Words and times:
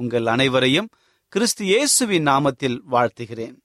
உங்கள் 0.00 0.26
அனைவரையும் 0.26 0.88
கிறிஸ்து 1.28 1.64
இயேசுவின் 1.64 2.26
நாமத்தில் 2.26 2.76
வாழ்த்துகிறேன். 2.90 3.56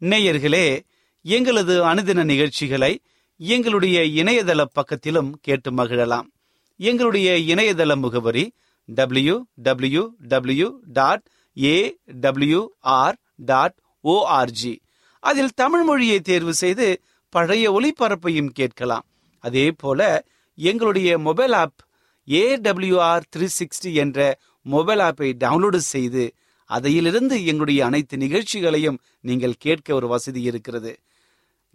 நேயர்களே 0.00 0.80
எங்களது 1.22 1.74
அனுதின 1.84 2.24
நிகழ்ச்சிகளை 2.24 3.00
எங்களுடைய 3.36 4.00
இணையதள 4.22 4.64
பக்கத்திலும் 4.74 5.30
கேட்டு 5.40 5.70
மகிழலாம். 5.70 6.28
எங்களுடைய 6.76 7.54
இணையதள 7.54 7.96
முகவரி 7.96 8.44
W 8.84 9.36
W 9.54 10.02
W 10.18 10.68
dot 10.98 11.24
A 11.62 11.98
W 12.04 12.60
R 12.80 13.18
dot 13.34 13.76
org 14.04 14.74
அதில் 15.18 15.56
தமிழ் 15.62 15.82
மொழியை 15.82 16.20
தேர்வு 16.20 16.54
செய்து 16.54 17.02
பழைய 17.28 17.64
ஒளிபரப்பையும் 17.72 18.52
கேட்கலாம். 18.60 19.06
அதே 19.38 19.72
போல 19.72 20.26
எங்களுடைய 20.54 21.18
mobile 21.18 21.52
app 21.52 21.80
AWR 22.28 23.26
three 23.36 23.46
sixty 23.58 23.92
என்ற 23.94 24.40
மொபைல் 24.62 24.98
ஆப்பை 24.98 25.28
டவுன்லோடு 25.44 25.76
செய்து 25.76 26.34
அதையிலிருந்து 26.64 27.44
எங்களுடைய 27.44 27.84
அனைத்து 27.84 28.16
நிகழ்ச்சிகளையும் 28.16 28.98
நீங்கள் 29.20 29.54
கேட்க 29.58 29.94
ஒரு 29.94 30.08
வசதி 30.08 30.42
இருக்கிறது. 30.42 30.92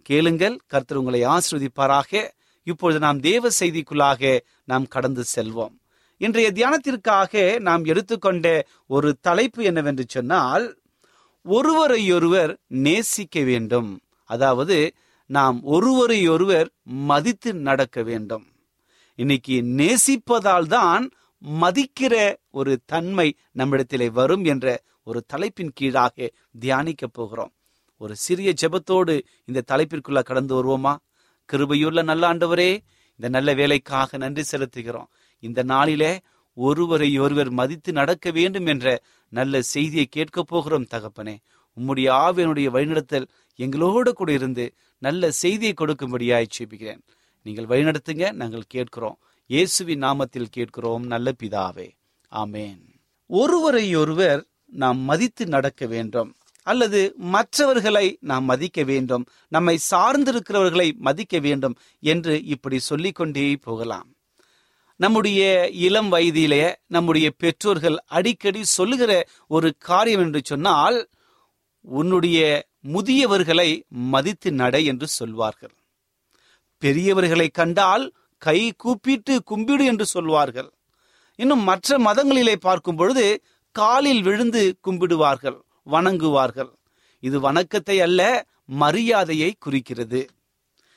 கேளுங்கள் 0.02 0.60
கர்த்தர் 0.66 0.96
உங்களை 0.96 1.20
ஆசிர்வதிப்பாராக. 1.22 2.28
இப்பொழுது 2.62 3.00
நாம் 3.00 3.20
தேவ 3.20 3.48
செய்திக்குள்ளாக 3.60 4.38
நாம் 4.64 4.86
கடந்து 4.86 5.24
செல்வோம். 5.36 5.74
இன்றைய 6.18 6.52
தியானத்திற்காக 6.54 7.58
நாம் 7.58 7.84
எடுத்துக்கொண்ட 7.84 8.66
ஒரு 8.86 9.16
தலைப்பு 9.20 9.62
என்னவென்று 9.62 10.04
சொன்னால் 10.08 10.78
ஒருவரையொருவர் 11.42 12.56
நேசிக்க 12.66 13.40
வேண்டும். 13.40 14.00
அதாவது 14.24 14.94
நாம் 15.26 15.62
ஒருவரையொருவர் 15.62 16.68
மதித்து 16.82 17.54
நடக்க 17.54 18.02
வேண்டும். 18.02 18.46
இன்னைக்கு 19.14 19.62
நேசிப்பதால் 19.62 20.66
தான் 20.66 21.10
மதிக்கிற 21.44 22.36
ஒரு 22.50 22.80
தன்மை 22.84 23.34
நம்மிடத்திலே 23.52 24.10
வரும் 24.10 24.44
என்ற 24.44 24.82
ஒரு 25.04 25.24
தலைப்பின் 25.26 25.72
கீழாக 25.74 26.30
தியானிக்க 26.58 27.06
போகிறோம். 27.06 27.52
ஒரு 27.96 28.16
சிறிய 28.16 28.52
ஜெபத்தோடு 28.62 29.22
இந்த 29.44 29.64
தலைப்பிற்குள்ள 29.72 30.22
கடந்து 30.22 30.54
வருவோமா? 30.54 30.96
கிருபையுள்ள 31.52 32.02
நல்ல 32.02 32.34
ஆண்டவரே 32.34 32.70
இந்த 33.12 33.28
நல்ல 33.28 33.54
வேலைக்காக 33.54 34.16
நன்றி 34.16 34.42
செலுத்துகிறோம். 34.50 35.06
இந்த 35.38 35.62
நாளிலே 35.62 36.20
ஒருவரை 36.54 37.18
ஒருவர் 37.18 37.50
மதித்து 37.50 37.92
நடக்க 37.92 38.30
வேண்டும் 38.30 38.66
என்ற 38.66 39.02
நல்ல 39.28 39.62
செய்தியை 39.62 40.06
கேட்க 40.06 40.42
போகிறோம் 40.42 40.86
தகப்பனே. 40.94 41.36
உம்முடைய 41.76 42.08
ஆவியனுடைய 42.26 42.68
வழிநடத்தல் 42.76 43.26
எங்களோடு 43.54 44.12
கூட 44.12 44.32
இருந்து 44.32 44.74
நல்ல 44.98 45.30
செய்தியை 45.30 45.74
கொடுக்கும்படியாய் 45.80 46.54
செபிக்கிறேன் 46.58 47.00
நீங்கள் 47.42 47.66
வழிநடத்துங்க 47.66 48.32
நாங்கள் 48.32 48.62
கேட்கிறோம். 48.66 49.18
இயேசுவின் 49.48 50.02
நாமத்தில் 50.02 50.48
கேட்கிறோம் 50.50 51.06
நல்ல 51.06 51.32
பிதாவே. 51.42 51.90
ஆமேன். 52.30 52.80
ஒருவரை 53.26 53.94
ஒருவர் 53.94 54.46
நாம் 54.66 54.98
மதித்து 54.98 55.46
நடக்க 55.46 55.86
வேண்டும் 55.86 56.34
அல்லது 56.62 57.14
மற்றவர்களை 57.16 58.16
நாம் 58.20 58.44
மதிக்க 58.44 58.82
வேண்டும் 58.82 59.26
நம்மை 59.48 59.78
சார்ந்திருக்கிறவர்களை 59.90 60.96
மதிக்க 60.96 61.38
வேண்டும் 61.38 61.76
என்று 62.00 62.44
இப்படி 62.44 62.78
சொல்லிக்கொண்டே 62.78 63.56
போகலாம். 63.56 64.16
நம்முடைய 64.96 65.68
இளம் 65.68 66.12
வயதிலே 66.12 66.74
நம்முடைய 66.86 67.30
பெற்றோர்கள் 67.30 67.96
அடிக்கடி 68.06 68.64
சொல்லுகிற 68.64 69.28
ஒரு 69.48 69.74
காரியம் 69.78 70.20
என்று 70.20 70.40
சொன்னால் 70.44 71.08
உன்னுடைய 71.80 72.66
முதியவர்களை 72.92 73.82
மதித்து 73.88 74.52
நட 74.52 74.78
என்று 74.80 75.06
சொல்வார்கள். 75.06 75.74
பெரியவர்களை 76.82 77.48
கண்டால் 77.50 78.12
கை 78.38 78.72
கூப்பிட்டு 78.76 79.42
கும்பிடு 79.42 79.84
என்று 79.84 80.06
சொல்வார்கள். 80.06 80.72
இன்னும் 81.34 81.60
மற்ற 81.60 81.98
மதங்களிலே 81.98 82.54
பார்க்கும் 82.56 82.96
பொழுது 82.96 83.44
காலில் 83.70 84.22
விழுந்து 84.22 84.78
கும்பிடுவார்கள் 84.84 85.60
வணங்குவார்கள். 85.90 86.70
இது 87.20 87.40
வணக்கத்தை 87.40 88.00
அல்ல 88.00 88.46
மரியாதையை 88.64 89.52
குறிக்கிறது. 89.58 90.26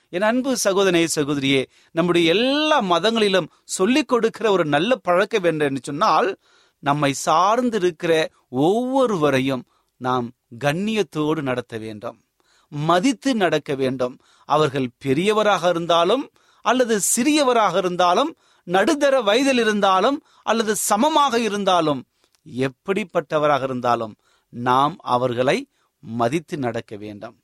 என் 0.10 0.22
அன்பு 0.22 0.58
சகோதரே 0.64 1.08
சகோதரியே 1.16 1.66
நம்முடைய 1.92 2.30
எல்லா 2.30 2.80
மதங்களிலும் 2.80 3.50
சொல்லிக் 3.64 4.08
கொடுக்கிற 4.08 4.52
ஒரு 4.52 4.66
நல்ல 4.66 4.96
பழக்கம் 4.96 5.44
என்று 5.44 5.80
சொன்னால் 5.82 6.38
நம்மை 6.80 7.14
சார்ந்து 7.14 7.78
இருக்கிற 7.78 8.30
ஒவ்வொருவரையும் 8.50 9.64
நாம் 9.98 10.32
கண்ணியத்தோடு 10.64 11.42
நடத்த 11.42 11.78
வேண்டும். 11.78 12.22
மதித்து 12.68 13.36
நடக்க 13.36 13.76
வேண்டும். 13.76 14.20
அவர்கள் 14.46 14.90
பெரியவராக 15.06 15.70
இருந்தாலும் 15.70 16.32
அல்லது 16.62 17.00
சிறியவராக 17.16 17.78
இருந்தாலும் 17.78 18.38
நடுத்தர 18.64 19.22
வயதில் 19.22 19.58
இருந்தாலும் 19.58 20.24
அல்லது 20.44 20.76
சமமாக 20.76 21.40
இருந்தாலும் 21.40 22.08
எப்படிப்பட்டவராக 22.46 23.64
இருந்தாலும் 23.64 24.16
நாம் 24.50 24.96
அவர்களை 25.02 25.68
மதித்து 26.00 26.58
நடக்க 26.58 26.96
வேண்டும். 26.96 27.36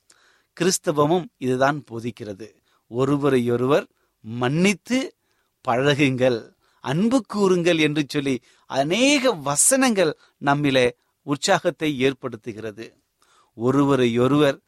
கிறிஸ்தவமும் 0.57 1.25
இதுதான் 1.37 1.83
போதிக்கிறது. 1.91 2.47
ஒருவரையொருவர் 2.87 3.87
மன்னித்து 4.19 5.15
பழகுங்கள் 5.67 6.53
அன்பு 6.79 7.21
கூறுங்கள் 7.27 7.77
என்று 7.77 8.03
சொல்லி 8.07 8.41
அநேக 8.65 9.31
வசனங்கள் 9.31 10.17
நம்மிலே 10.45 10.91
உற்சாகத்தை 11.21 11.89
ஏற்படுத்துகிறது. 12.03 12.85
ஒருவரையொருவர் 13.53 14.59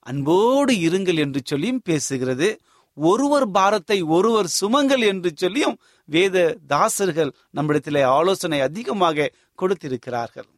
அன்போடு 0.00 0.72
இருங்கள் 0.72 1.18
என்று 1.18 1.40
சொல்லியும் 1.44 1.82
பேசுகிறது. 1.88 2.58
ஒருவர் 3.02 3.46
பாரத்தை 3.50 3.98
ஒருவர் 4.16 4.48
சுமங்கள் 4.60 5.02
என்று 5.02 5.30
சொல்லியும் 5.34 5.76
வேத 6.08 6.36
தாசர்கள் 6.68 7.30
நம்மிடத்திலே 7.50 8.02
ஆலோசனை 8.16 8.58
அதிகமாக 8.60 9.30
கொடுத்திருக்கிறார்கள். 9.54 10.48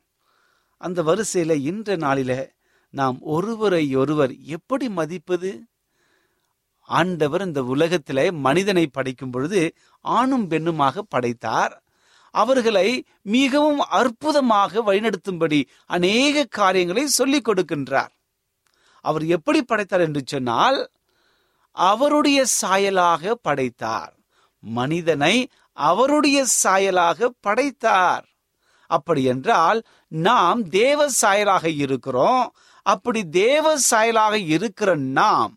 அந்த 0.81 1.03
வரிசையில 1.03 1.57
இன்ற 1.63 1.97
நாளில 1.97 2.33
நாம் 2.95 3.19
ஒருவரை 3.35 3.85
ஒருவர் 3.97 4.33
எப்படி 4.57 4.87
மதிப்பது? 4.89 5.51
ஆண்டவர் 6.89 7.45
இந்த 7.47 7.61
உலகத்திலே 7.65 8.25
மனிதனை 8.47 8.85
படைக்கும் 8.87 9.31
பொழுது 9.31 9.61
ஆணும் 10.05 10.47
பெண்ணுமாக 10.51 11.05
படைத்தார். 11.09 11.75
அவர்களை 12.35 12.89
மிகவும் 13.37 13.81
அற்புதமாக 13.99 14.83
வழிநடத்தும்படி 14.83 15.61
அநேக 15.87 16.45
காரியங்களை 16.59 17.05
சொல்லிக் 17.19 17.47
கொடுக்கின்றார். 17.49 18.13
அவர் 19.05 19.25
எப்படி 19.27 19.61
படைத்தார் 19.63 20.01
என்று 20.01 20.23
சொன்னால் 20.25 20.79
அவருடைய 21.73 22.45
சாயலாக 22.63 23.31
படைத்தார். 23.31 24.17
மனிதனை 24.61 25.49
அவருடைய 25.73 26.47
சாயலாக 26.65 27.29
படைத்தார். 27.41 28.29
அப்படி 28.87 29.23
என்றால் 29.23 29.83
நாம் 30.09 30.69
தேவ 30.69 31.09
சாயலாக 31.23 31.77
இருக்கிறோம். 31.77 32.55
அப்படி 32.83 33.29
தேவ 33.29 33.77
சாயலாக 33.91 34.47
இருக்கிற 34.47 34.97
நாம் 34.97 35.57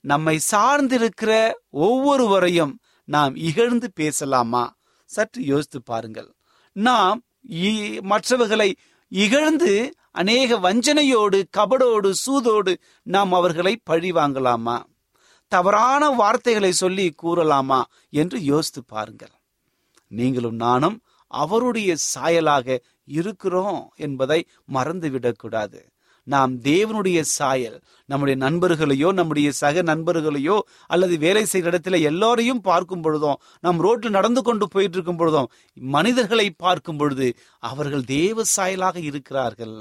நம்மை 0.00 0.40
சார்ந்திருக்கிற 0.50 1.52
ஒவ்வொருவரையும் 1.70 2.78
நாம் 3.04 3.36
இகழ்ந்து 3.36 3.92
பேசலாமா? 3.92 4.74
சற்று 5.04 5.42
யோசித்து 5.42 5.82
பாருங்கள். 5.82 6.34
நாம் 6.72 7.22
இ- 7.48 8.00
மற்றவர்களை 8.00 8.76
இகழ்ந்து 9.08 9.94
அநேக 10.10 10.58
வஞ்சனையோடு 10.58 11.42
கபடோடு 11.56 12.14
சூதோடு 12.26 12.76
நாம் 13.02 13.32
அவர்களை 13.32 13.80
பழி 13.84 14.12
வாங்கலாமா 14.12 14.82
தவறான 15.54 16.02
வார்த்தைகளை 16.20 16.72
சொல்லி 16.72 17.06
கூறலாமா 17.22 17.80
என்று 18.22 18.38
யோசித்து 18.44 18.82
பாருங்கள். 18.84 19.34
நீங்களும் 20.10 20.58
நானும் 20.64 20.96
அவருடைய 21.30 21.90
சாயலாக 22.12 22.76
இருக்கிறோம் 23.08 23.80
என்பதை 24.06 24.38
மறந்துவிடக்கூடாது. 24.72 25.80
நாம் 26.26 26.52
தேவனுடைய 26.62 27.20
சாயல் 27.36 27.78
நம்முடைய 28.08 28.36
நண்பர்களையோ 28.44 29.08
நம்முடைய 29.12 29.48
சக 29.60 29.82
நண்பர்களையோ 29.82 30.56
அல்லது 30.86 31.14
வேலை 31.24 31.42
செய்கிற 31.44 31.70
இடத்துல 31.70 31.98
எல்லோரையும் 32.10 32.62
பார்க்கும் 32.68 33.02
பொழுதும் 33.04 33.40
நம் 33.64 33.80
ரோட்டில் 33.86 34.16
நடந்து 34.18 34.42
கொண்டு 34.42 34.66
போயிட்டு 34.68 34.96
இருக்கும் 34.96 35.20
பொழுதும் 35.22 35.50
மனிதர்களை 35.76 36.46
பார்க்கும் 36.64 37.00
பொழுது 37.00 37.28
அவர்கள் 37.62 38.04
தேவ 38.14 38.44
சாயலாக 38.56 38.96
இருக்கிறார்கள். 39.10 39.76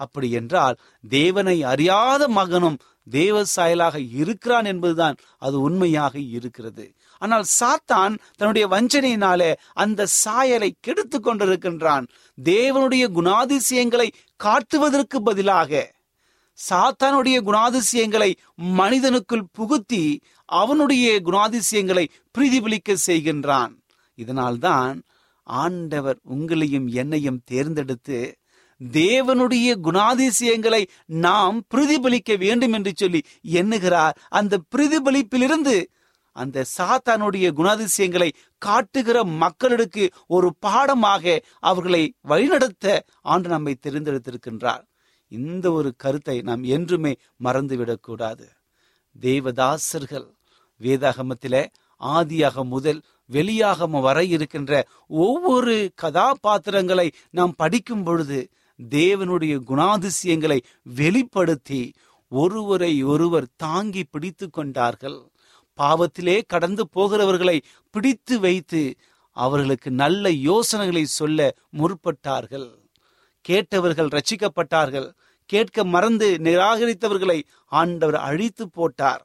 அப்படி 0.00 0.28
என்றால் 0.40 0.76
தேவனை 1.10 1.56
அறியாத 1.70 2.22
மகனும் 2.38 2.80
தேவ 3.08 3.44
சாயலாக 3.56 4.08
இருக்கிறான் 4.12 4.64
என்பதுதான் 4.64 5.16
அது 5.38 5.60
உண்மையாக 5.60 6.18
இருக்கிறது. 6.18 6.94
ஆனால் 7.18 7.44
சாத்தான் 7.60 8.18
தன்னுடைய 8.36 8.68
வஞ்சனையினாலே 8.68 9.54
அந்த 9.72 10.06
சாயலை 10.06 10.74
கெடுத்து 10.80 11.18
கொண்டிருக்கின்றான். 11.20 12.06
தேவனுடைய 12.44 13.04
குணாதிசயங்களை 13.18 14.08
காட்டுவதற்கு 14.36 15.22
பதிலாக 15.22 15.96
சாத்தானுடைய 16.70 17.38
குணாதிசயங்களை 17.48 18.34
மனிதனுக்குள் 18.56 19.50
புகுத்தி 19.52 20.20
அவனுடைய 20.44 21.20
குணாதிசயங்களை 21.24 22.08
பிரதிபலிக்க 22.38 22.96
செய்கின்றான். 23.06 23.72
இதனால்தான் 24.14 25.02
ஆண்டவர் 25.42 26.18
உங்களையும் 26.30 26.88
என்னையும் 26.90 27.40
தேர்ந்தெடுத்து 27.44 28.37
தேவனுடைய 28.80 29.68
குணாதிசயங்களை 29.82 30.82
நாம் 31.04 31.64
பிரதிபலிக்க 31.74 32.36
வேண்டும் 32.36 32.72
என்று 32.72 32.92
சொல்லி 32.96 33.22
எண்ணுகிறார். 33.42 34.16
அந்த 34.28 34.60
பிரதிபலிப்பிலிருந்து 34.76 35.76
அந்த 36.36 36.64
சாத்தானுடைய 36.76 37.46
குணாதிசயங்களை 37.56 38.28
காட்டுகிற 38.58 39.24
மக்களுக்கு 39.24 40.10
ஒரு 40.26 40.54
பாடமாக 40.58 41.42
அவர்களை 41.60 42.02
வழிநடத்த 42.20 43.04
ஆண்டு 43.22 43.48
நம்மை 43.48 43.74
தெரிந்தெடுத்திருக்கின்றார். 43.86 44.84
இந்த 45.32 45.72
ஒரு 45.72 45.94
கருத்தை 45.96 46.36
நாம் 46.40 46.62
என்றுமே 46.62 47.12
மறந்துவிடக்கூடாது. 47.44 48.46
தேவதாசர்கள் 49.16 50.28
வேதாகமத்திலே 50.80 51.66
ஆதியாக 52.00 52.64
முதல் 52.64 53.00
வெளியாகம 53.30 54.00
வரை 54.00 54.30
இருக்கின்ற 54.30 54.72
ஒவ்வொரு 55.08 55.92
கதாபாத்திரங்களை 55.94 57.12
நாம் 57.30 57.54
படிக்கும் 57.56 58.02
பொழுது 58.02 58.38
தேவனுடைய 58.78 59.54
குணாதிசயங்களை 59.70 60.58
வெளிப்படுத்தி 60.82 61.92
ஒருவரை 62.28 63.02
ஒருவர் 63.02 63.46
தாங்கி 63.56 64.04
பிடித்து 64.04 64.50
கொண்டார்கள். 64.50 65.18
பாவத்திலே 65.78 66.42
கடந்து 66.46 66.88
போகிறவர்களை 66.88 67.62
பிடித்து 67.90 68.40
வைத்து 68.40 68.96
அவர்களுக்கு 69.32 69.90
நல்ல 69.90 70.30
யோசனைகளை 70.30 71.04
சொல்ல 71.04 71.54
முற்பட்டார்கள். 71.78 72.68
கேட்டவர்கள் 73.40 74.08
ரட்சிக்கப்பட்டார்கள் 74.08 75.08
கேட்க 75.46 75.84
மறந்து 75.84 76.26
நிராகரித்தவர்களை 76.42 77.42
ஆண்டவர் 77.66 78.14
அழித்து 78.14 78.68
போட்டார். 78.68 79.22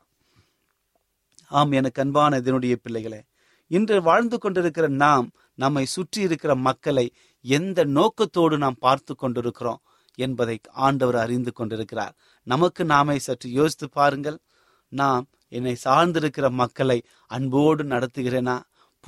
ஆம் 1.48 1.72
எனக்கு 1.72 2.02
அன்பான 2.02 2.38
இதனுடைய 2.38 2.76
பிள்ளைகளே 2.76 3.22
இன்று 3.68 4.02
வாழ்ந்து 4.02 4.38
கொண்டிருக்கிற 4.38 4.88
நாம் 4.88 5.32
நம்மை 5.56 5.86
சுற்றி 5.86 6.22
இருக்கிற 6.22 6.56
மக்களை 6.56 7.12
எந்த 7.46 7.84
நோக்கத்தோடு 7.84 8.58
நாம் 8.58 8.76
பார்த்து 8.80 9.16
கொண்டிருக்கிறோம் 9.16 9.82
என்பதை 10.16 10.60
ஆண்டவர் 10.72 11.16
அறிந்து 11.16 11.54
கொண்டிருக்கிறார். 11.54 12.16
நமக்கு 12.44 12.86
நாமே 12.86 13.20
சற்று 13.20 13.52
யோசித்து 13.52 13.90
பாருங்கள். 13.90 14.38
நாம் 14.92 15.28
என்னை 15.50 15.76
சார்ந்திருக்கிற 15.86 16.52
மக்களை 16.52 17.04
அன்போடு 17.28 17.84
நடத்துகிறேனா? 17.84 18.58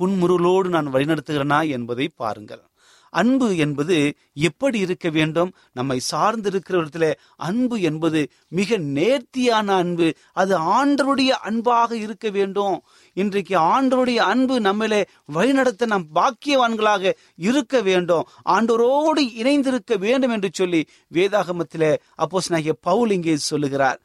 புன்முருளோடு 0.00 0.68
நான் 0.68 0.92
வழிநடத்துகிறேனா 0.92 1.68
என்பதை 1.68 2.08
பாருங்கள். 2.08 2.62
அன்பு 3.10 3.56
என்பது 3.56 4.14
எப்படி 4.34 4.78
இருக்க 4.78 5.10
வேண்டும்? 5.10 5.54
நம்மை 5.72 6.00
சார்ந்திருக்கிற 6.10 7.12
அன்பு 7.36 7.80
என்பது 7.80 8.28
மிக 8.48 8.76
நேர்த்தியான 8.76 9.74
அன்பு. 9.74 10.14
அது 10.32 10.58
ஆண்டருடைய 10.58 11.28
அன்பாக 11.28 11.96
இருக்க 11.96 12.30
வேண்டும். 12.30 12.82
இன்றைக்கு 13.12 13.58
ஆண்டருடைய 13.58 14.16
அன்பு 14.16 14.60
நம்மளே 14.60 15.04
வழிநடத்த 15.24 15.86
நம் 15.86 16.06
பாக்கியவான்களாக 16.14 17.12
இருக்க 17.36 17.80
வேண்டும். 17.80 18.26
ஆண்டோரோடு 18.44 19.32
இணைந்திருக்க 19.34 19.96
வேண்டும் 19.96 20.30
என்று 20.30 20.48
சொல்லி 20.52 20.86
வேதாகமத்திலே 21.12 21.96
அப்போஸ் 22.18 22.50
நாகிய 22.50 22.72
பவுல் 22.80 23.10
இங்கே 23.10 23.36
சொல்லுகிறார். 23.36 24.00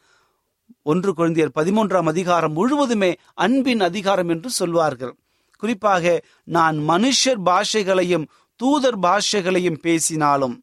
ஒன்று 0.84 1.14
குழந்தையர் 1.14 1.56
பதிமூன்றாம் 1.56 2.08
அதிகாரம் 2.08 2.54
முழுவதுமே 2.54 3.16
அன்பின் 3.34 3.82
அதிகாரம் 3.82 4.30
என்று 4.30 4.50
சொல்வார்கள். 4.50 5.16
குறிப்பாக 5.58 6.24
நான் 6.44 6.78
மனுஷர் 6.78 7.42
பாஷைகளையும் 7.46 8.26
தூதர் 8.62 9.00
பாஷைகளையும் 9.00 9.82
பேசினாலும் 9.82 10.56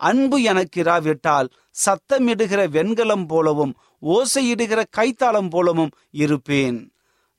அன்பு 0.00 0.38
எனக்கு 0.42 0.80
இராவிட்டால் 0.80 1.48
சத்தமிடுகிற 1.84 2.60
வெண்கலம் 2.76 3.26
போலவும் 3.26 3.72
ஓசையிடுகிற 4.14 4.80
கைத்தாளம் 4.96 5.50
போலவும் 5.50 5.92
இருப்பேன். 6.22 6.78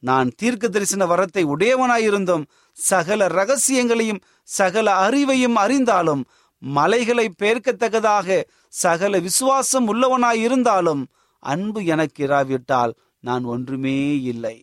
நான் 0.04 0.30
தீர்க்க 0.36 0.68
தரிசன 0.68 1.04
வரத்தை 1.06 1.44
உடையவனாயிருந்தும் 1.54 2.44
சகல 2.78 3.28
ரகசியங்களையும் 3.40 4.22
சகல 4.44 4.88
அறிவையும் 5.08 5.58
அறிந்தாலும் 5.64 6.24
மலைகளை 6.62 7.26
பெயர்க்கத்தக்கதாக 7.42 8.38
சகல 8.84 9.20
விசுவாசம் 9.20 9.88
உள்ளவனாயிருந்தாலும் 9.92 11.04
அன்பு 11.44 11.80
எனக்கு 11.86 12.22
இராவிட்டால் 12.24 12.94
நான் 13.20 13.44
ஒன்றுமே 13.54 14.00
இல்லை. 14.32 14.58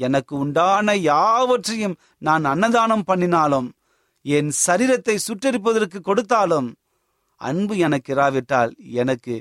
எனக்கு 0.00 0.32
உண்டான 0.36 0.94
யாவற்றையும் 1.10 1.96
நான் 2.18 2.44
அன்னதானம் 2.44 3.04
பண்ணினாலும் 3.04 3.68
என் 4.24 4.50
சரீரத்தை 4.66 5.14
சுற்றறிப்பதற்கு 5.26 5.98
கொடுத்தாலும் 6.00 6.68
அன்பு 7.40 7.74
எனக்கு 7.78 8.10
இராவிட்டால் 8.14 8.72
எனக்கு 8.92 9.34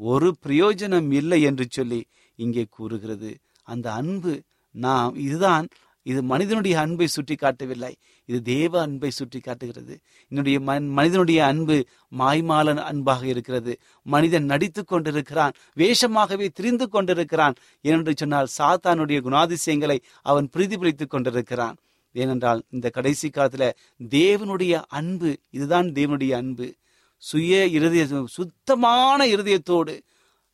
ஒரு 0.00 0.28
பிரயோஜனம் 0.46 1.10
இல்லை 1.10 1.40
என்று 1.42 1.66
சொல்லி 1.70 2.00
இங்கே 2.38 2.64
கூறுகிறது. 2.70 3.30
அந்த 3.62 3.86
அன்பு 3.92 4.32
நாம் 4.74 5.14
இதுதான் 5.26 5.66
இது 6.06 6.20
மனிதனுடைய 6.22 6.74
அன்பை 6.80 7.06
சுட்டி 7.06 7.34
காட்டவில்லை 7.34 7.92
இது 8.28 8.38
தேவ 8.42 8.72
அன்பை 8.80 9.10
சுட்டி 9.10 9.38
காட்டுகிறது 9.40 9.94
என்னுடைய 10.28 10.60
மன் 10.60 10.86
மனிதனுடைய 10.88 11.40
அன்பு 11.46 11.76
மாய்மாலன் 12.18 12.82
அன்பாக 12.90 13.26
இருக்கிறது. 13.26 13.72
மனிதன் 14.06 14.44
நடித்து 14.44 14.84
கொண்டிருக்கிறான் 14.84 15.56
வேஷமாகவே 15.76 16.48
திரிந்து 16.48 16.88
கொண்டிருக்கிறான். 16.88 17.56
ஏனென்று 17.84 18.14
சொன்னால் 18.16 18.52
சாத்தானுடைய 18.58 19.20
குணாதிசயங்களை 19.26 19.98
அவன் 20.22 20.48
பிரதிபலித்துக் 20.56 21.12
கொண்டிருக்கிறான். 21.14 21.76
ஏனென்றால் 22.16 22.62
இந்த 22.70 22.90
கடைசி 22.90 23.28
காலத்துல 23.28 23.72
தேவனுடைய 24.08 24.82
அன்பு 24.88 25.36
இதுதான் 25.50 25.86
தேவனுடைய 25.86 26.32
அன்பு. 26.32 26.74
சுய 27.18 27.66
இருதய 27.66 28.24
சுத்தமான 28.26 29.26
இருதயத்தோடு 29.26 30.00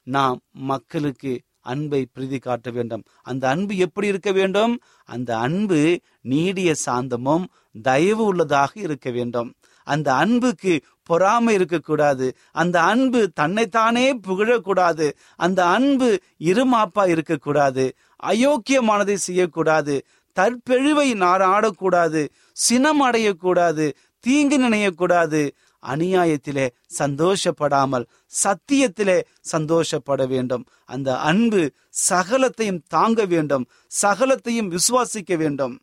நாம் 0.03 0.41
மக்களுக்கு 0.51 1.41
அன்பை 1.61 2.07
பிரதி 2.13 2.39
காட்ட 2.39 2.71
வேண்டும். 2.71 3.03
அந்த 3.23 3.49
அன்பு 3.49 3.77
எப்படி 3.77 4.07
இருக்க 4.07 4.33
வேண்டும்? 4.33 4.81
அந்த 5.05 5.39
அன்பு 5.39 6.01
நீடிய 6.21 6.75
சாந்தமும் 6.87 7.45
தயவு 7.83 8.25
உள்ளதாக 8.25 8.81
இருக்க 8.81 9.11
வேண்டும். 9.11 9.55
அந்த 9.85 10.15
அன்புக்கு 10.15 10.81
பொறாமை 11.03 11.55
இருக்கக்கூடாது. 11.55 12.37
அந்த 12.53 12.83
அன்பு 12.83 13.31
தன்னைத்தானே 13.35 14.17
புகழக்கூடாது. 14.17 15.13
அந்த 15.37 15.67
அன்பு 15.67 16.19
இருமாப்பா 16.39 17.09
இருக்கக்கூடாது. 17.09 17.95
அயோக்கியமானதை 18.23 19.15
செய்யக்கூடாது. 19.15 20.05
தற்பெழுவை 20.33 21.13
நாடாடக்கூடாது 21.13 22.29
சினம் 22.53 23.03
அடையக்கூடாது 23.03 23.93
தீங்கு 24.21 24.59
நினையக்கூடாது. 24.59 25.51
அநியாயத்திலே 25.87 26.69
சந்தோஷப்படாமல் 26.99 28.05
சத்தியத்திலே 28.43 29.23
சந்தோஷப்பட 29.41 30.27
வேண்டும். 30.27 30.65
அந்த 30.85 31.17
அன்பு 31.17 31.73
சகலத்தையும் 32.09 32.83
தாங்க 32.89 33.25
வேண்டும் 33.25 33.67
சகலத்தையும் 34.03 34.77
விசுவாசிக்க 34.77 35.37
வேண்டும் 35.37 35.81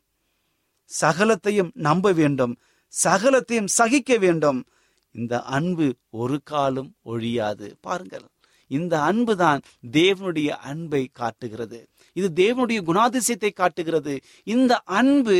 சகலத்தையும் 1.00 1.70
நம்ப 1.74 2.12
வேண்டும் 2.12 2.58
சகலத்தையும் 3.04 3.66
சகிக்க 3.66 4.16
வேண்டும். 4.16 4.64
இந்த 5.12 5.42
அன்பு 5.42 5.96
ஒரு 6.10 6.40
காலம் 6.44 6.94
ஒழியாது. 7.02 7.76
பாருங்கள். 7.80 8.26
இந்த 8.70 8.94
அன்பு 9.02 9.34
தான் 9.36 9.60
தேவனுடைய 9.90 10.48
அன்பை 10.70 11.02
காட்டுகிறது. 11.12 11.80
இது 12.16 12.28
தேவனுடைய 12.34 12.80
குணாதிசயத்தை 12.90 13.50
காட்டுகிறது. 13.52 14.14
இந்த 14.44 14.72
அன்பு 15.00 15.38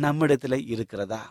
நம்மிடத்துல 0.00 0.56
இருக்கிறதா? 0.66 1.22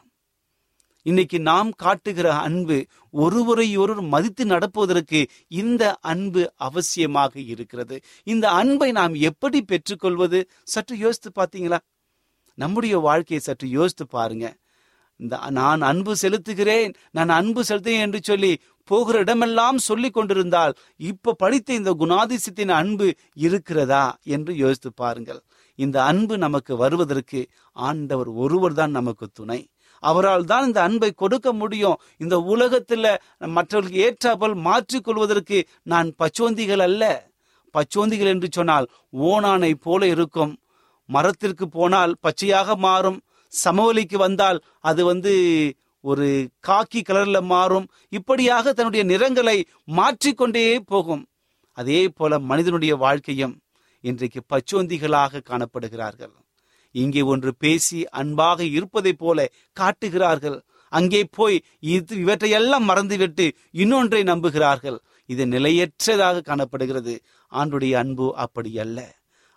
இன்னைக்கு 1.06 1.38
நாம் 1.40 1.70
காட்டுகிற 1.72 2.28
அன்பு 2.38 2.78
ஒருவரை 3.12 3.68
ஒருவர் 3.78 4.04
மதித்து 4.06 4.46
நடப்பதற்கு 4.46 5.20
இந்த 5.48 5.84
அன்பு 6.14 6.42
அவசியமாக 6.68 7.34
இருக்கிறது. 7.54 7.98
இந்த 8.24 8.46
அன்பை 8.62 8.90
நாம் 8.92 9.16
எப்படி 9.30 9.62
பெற்றுக்கொள்வது? 9.62 10.42
சற்று 10.64 10.98
யோசித்து 10.98 11.32
பார்த்தீங்களா? 11.36 11.80
நம்முடைய 12.58 12.98
வாழ்க்கையை 12.98 13.42
சற்று 13.46 13.68
யோசித்து 13.70 14.08
பாருங்க. 14.08 14.48
இந்த 15.20 15.36
நான் 15.50 15.82
அன்பு 15.82 16.14
செலுத்துகிறேன் 16.22 16.92
நான் 17.12 17.30
அன்பு 17.30 17.62
செலுத்துகிறேன் 17.68 18.06
என்று 18.08 18.20
சொல்லி 18.24 18.52
போகிற 18.90 19.20
இடமெல்லாம் 19.20 19.78
சொல்லி 19.78 20.10
கொண்டிருந்தால் 20.10 20.74
இப்ப 21.12 21.34
படித்த 21.34 21.74
இந்த 21.74 21.92
குணாதிசயத்தின் 22.00 22.74
அன்பு 22.82 23.08
இருக்கிறதா 23.34 24.04
என்று 24.36 24.56
யோசித்து 24.56 24.92
பாருங்கள். 24.94 25.42
இந்த 25.80 25.98
அன்பு 26.04 26.38
நமக்கு 26.38 26.74
வருவதற்கு 26.78 27.42
ஆண்டவர் 27.72 28.30
ஒருவர் 28.44 28.74
தான் 28.74 28.92
நமக்கு 28.92 29.28
துணை. 29.34 29.60
அவரால் 30.04 30.46
தான் 30.46 30.66
இந்த 30.66 30.80
அன்பை 30.82 31.12
கொடுக்க 31.12 31.54
முடியும். 31.54 31.98
இந்த 32.18 32.36
உலகத்துல 32.54 33.06
மற்றவர்களுக்கு 33.58 34.04
ஏற்றாப்பல் 34.08 34.56
மாற்றிக் 34.68 35.04
கொள்வதற்கு 35.04 35.60
நான் 35.84 36.10
பச்சோந்திகள் 36.22 36.84
அல்ல. 36.88 37.04
பச்சோந்திகள் 37.74 38.32
என்று 38.34 38.48
சொன்னால் 38.52 38.88
ஓனானை 39.30 39.74
போல 39.86 40.08
இருக்கும். 40.08 40.54
மரத்திற்கு 41.10 41.66
போனால் 41.68 42.14
பச்சையாக 42.22 42.76
மாறும். 42.76 43.20
சமவெளிக்கு 43.64 44.18
வந்தால் 44.18 44.60
அது 44.80 45.06
வந்து 45.06 45.34
ஒரு 46.02 46.50
காக்கி 46.68 47.02
கலர்ல 47.02 47.42
மாறும். 47.42 47.88
இப்படியாக 48.10 48.74
தன்னுடைய 48.74 49.06
நிறங்களை 49.06 49.66
மாற்றிக்கொண்டே 49.84 50.80
போகும். 50.80 51.28
அதே 51.74 52.10
போல 52.10 52.40
மனிதனுடைய 52.40 52.96
வாழ்க்கையும் 52.96 53.62
இன்றைக்கு 54.00 54.42
பச்சோந்திகளாக 54.50 55.42
காணப்படுகிறார்கள். 55.50 56.36
இங்கே 56.92 57.22
ஒன்று 57.22 57.56
பேசி 57.56 58.08
அன்பாக 58.10 58.64
இருப்பதைப் 58.64 59.18
போல 59.18 59.48
காட்டுகிறார்கள். 59.74 60.64
அங்கே 60.90 61.24
போய் 61.24 61.64
இது 61.80 62.16
இவற்றையெல்லாம் 62.16 62.84
மறந்துவிட்டு 62.84 63.46
இன்னொன்றை 63.72 64.24
நம்புகிறார்கள். 64.24 64.98
இது 65.26 65.46
நிலையற்றதாக 65.46 66.42
காணப்படுகிறது. 66.42 67.14
ஆண்டுடைய 67.52 67.94
அன்பு 67.94 68.36
அப்படி 68.36 68.80
அல்ல. 68.80 69.00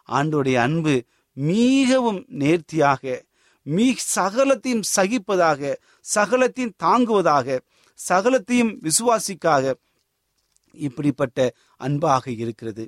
ஆண்டுடைய 0.09 0.55
அன்பு 0.55 1.03
மிகவும் 1.33 2.25
நேர்த்தியாக 2.29 3.23
மீ 3.67 3.95
சகலத்தையும் 4.17 4.85
சகிப்பதாக 4.97 5.61
சகலத்தையும் 6.15 6.77
தாங்குவதாக 6.83 7.59
சகலத்தையும் 8.09 8.73
விசுவாசிக்காக 8.83 9.75
இப்படிப்பட்ட 10.75 11.39
அன்பாக 11.77 12.31
இருக்கிறது. 12.31 12.85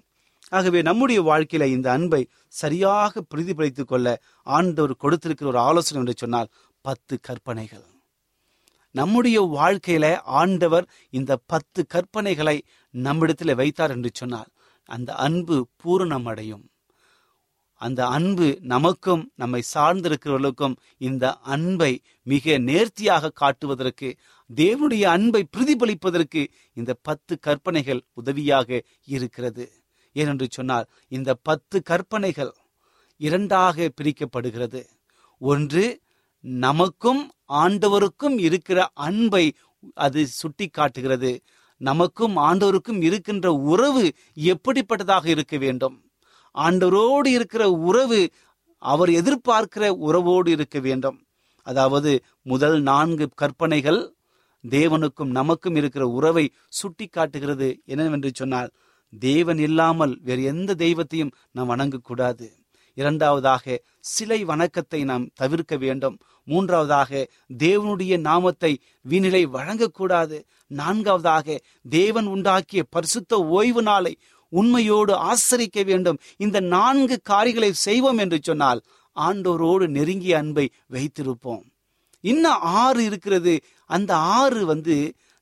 ஆகவே 0.48 0.82
நம்முடைய 0.82 1.22
வாழ்க்கையில 1.22 1.66
இந்த 1.66 1.90
அன்பை 1.92 2.28
சரியாக 2.48 3.22
பிரதிபலித்துக் 3.34 3.88
கொள்ள 3.88 4.08
ஆண்டவர் 4.46 4.96
கொடுத்திருக்கிற 4.96 5.48
ஒரு 5.48 5.58
ஆலோசனை 5.58 6.00
என்று 6.00 6.14
சொன்னால் 6.16 6.52
பத்து 6.84 7.20
கற்பனைகள். 7.20 7.86
நம்முடைய 8.94 9.40
வாழ்க்கையில 9.54 10.06
ஆண்டவர் 10.40 10.86
இந்த 11.10 11.36
பத்து 11.46 11.86
கற்பனைகளை 11.94 12.56
நம்மிடத்தில் 12.94 13.54
வைத்தார் 13.54 13.90
என்று 13.90 14.10
சொன்னால் 14.12 14.50
அந்த 14.88 15.14
அன்பு 15.14 15.56
பூரணம் 15.84 16.26
அடையும் 16.26 16.64
அந்த 17.84 18.00
அன்பு 18.16 18.48
நமக்கும் 18.72 19.22
நம்மை 19.34 19.60
சார்ந்திருக்கிறவர்களுக்கும் 19.74 20.74
இந்த 21.08 21.24
அன்பை 21.54 21.92
மிக 22.32 22.56
நேர்த்தியாக 22.68 23.32
காட்டுவதற்கு 23.40 24.08
தேவனுடைய 24.50 25.04
அன்பை 25.16 25.42
பிரதிபலிப்பதற்கு 25.56 26.42
இந்த 26.78 26.92
பத்து 27.08 27.34
கற்பனைகள் 27.38 28.00
உதவியாக 28.20 28.68
இருக்கிறது. 29.14 29.64
ஏனென்று 30.16 30.46
சொன்னால் 30.48 30.86
இந்த 31.08 31.30
பத்து 31.48 31.76
கற்பனைகள் 31.82 32.52
இரண்டாக 33.20 33.90
பிரிக்கப்படுகிறது. 33.98 34.82
ஒன்று 35.40 35.84
நமக்கும் 36.44 37.22
ஆண்டவருக்கும் 37.62 38.36
இருக்கிற 38.48 38.78
அன்பை 39.08 39.44
அது 40.06 40.20
சுட்டி 40.40 40.66
காட்டுகிறது 40.68 41.32
நமக்கும் 41.80 42.36
ஆண்டவருக்கும் 42.48 43.00
இருக்கின்ற 43.02 43.46
உறவு 43.72 44.04
எப்படிப்பட்டதாக 44.52 45.26
இருக்க 45.34 45.56
வேண்டும்? 45.64 45.96
ஆண்டவரோடு 46.58 47.26
இருக்கிற 47.26 47.70
உறவு 47.70 48.20
அவர் 48.82 49.08
எதிர்பார்க்கிற 49.08 49.88
உறவோடு 49.88 50.50
இருக்க 50.50 50.78
வேண்டும். 50.80 51.18
அதாவது 51.66 52.12
முதல் 52.42 52.82
நான்கு 52.82 53.28
கற்பனைகள் 53.34 54.00
தேவனுக்கும் 54.64 55.30
நமக்கும் 55.30 55.74
இருக்கிற 55.74 56.08
உறவை 56.08 56.50
சுட்டி 56.68 57.06
காட்டுகிறது 57.06 57.68
என்னவென்று 57.84 58.30
சொன்னால் 58.34 58.70
தேவன் 59.18 59.58
இல்லாமல் 59.58 60.18
வேறு 60.22 60.42
எந்த 60.42 60.74
தெய்வத்தையும் 60.74 61.32
நாம் 61.50 61.70
வணங்கக்கூடாது. 61.70 62.46
இரண்டாவதாக 62.94 63.80
சிலை 64.00 64.44
வணக்கத்தை 64.44 65.04
நாம் 65.04 65.30
தவிர்க்க 65.34 65.76
வேண்டும். 65.76 66.16
மூன்றாவதாக 66.44 67.28
தேவனுடைய 67.58 68.18
நாமத்தை 68.20 68.72
வீணிலை 69.08 69.42
வழங்கக்கூடாது. 69.56 70.38
நான்காவதாக 70.66 71.58
தேவன் 71.90 72.28
உண்டாக்கிய 72.28 72.82
பரிசுத்த 72.90 73.42
ஓய்வு 73.44 73.82
நாளை 73.82 74.18
உண்மையோடு 74.58 75.14
ஆசரிக்க 75.30 75.84
வேண்டும். 75.90 76.20
இந்த 76.36 76.60
நான்கு 76.74 77.16
காரியங்களை 77.22 77.70
செய்வோம் 77.86 78.20
என்று 78.24 78.38
சொன்னால் 78.42 78.82
ஆண்டோரோடு 79.16 79.86
நெருங்கிய 79.96 80.34
அன்பை 80.38 80.66
வைத்திருப்போம். 80.92 81.64
இன்னும் 82.24 82.62
ஆறு 82.80 83.00
இருக்கிறது. 83.04 83.54
அந்த 83.90 84.10
ஆறு 84.38 84.60
வந்து 84.72 84.96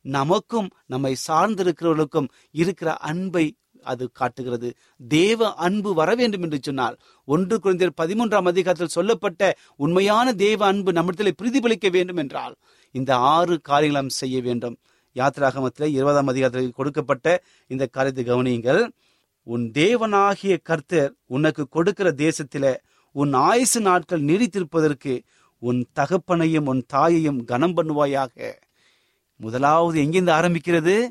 நமக்கும் 0.04 0.68
நம்மை 0.86 1.12
சார்ந்திருக்கிறவர்களுக்கும் 1.28 2.28
இருக்கிற 2.60 2.90
அன்பை 3.10 3.44
அது 3.82 4.04
காட்டுகிறது. 4.12 4.68
தேவ 5.08 5.50
அன்பு 5.66 5.90
வர 5.94 6.10
வேண்டும் 6.14 6.44
என்று 6.46 6.58
சொன்னால் 6.62 6.96
ஒன்று 7.28 7.56
குழந்தையர் 7.58 7.98
பதிமூன்றாம் 8.00 8.50
அதிகாரத்தில் 8.52 8.96
சொல்லப்பட்ட 8.96 9.50
உண்மையான 9.76 10.34
தேவ 10.44 10.60
அன்பு 10.66 10.92
நம்மிடத்தில் 10.92 11.38
பிரதிபலிக்க 11.40 11.88
வேண்டும் 11.90 12.20
என்றால் 12.22 12.54
இந்த 12.94 13.10
ஆறு 13.34 13.56
காரியங்களும் 13.60 14.16
செய்ய 14.20 14.36
வேண்டும். 14.40 14.76
யாத்திராகமத்தில் 15.14 15.94
இருபதாம் 15.96 16.26
அதிகாரத்தில் 16.26 16.72
கொடுக்கப்பட்ட 16.72 17.42
இந்த 17.66 17.86
காரியத்தை 17.86 18.24
கவனியுங்கள். 18.24 18.82
உன் 19.42 19.70
தேவனாகிய 19.74 20.56
கர்த்தர் 20.62 21.12
உனக்கு 21.26 21.68
கொடுக்கிற 21.68 22.08
தேசத்தில 22.10 22.76
உன் 23.12 23.32
ஆயுசு 23.32 23.80
நாட்கள் 23.80 24.22
நீடித்திருப்பதற்கு 24.22 25.14
உன் 25.58 25.80
தகப்பனையும் 25.94 26.64
உன் 26.64 26.82
தாயையும் 26.86 27.44
கனம் 27.44 27.76
பண்ணுவாயாக. 27.76 28.52
முதலாவது 29.36 29.96
எங்கிருந்து 30.00 30.32
ஆரம்பிக்கிறது? 30.32 31.08